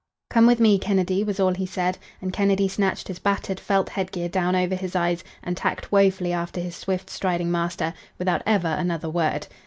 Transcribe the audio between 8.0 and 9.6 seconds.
without ever another word.